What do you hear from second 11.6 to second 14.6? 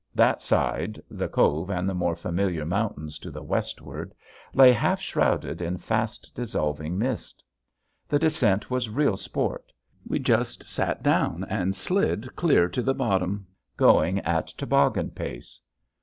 slid clear to the bottom, going at